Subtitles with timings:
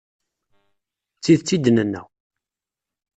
[1.15, 2.01] D tidet i d-nenna.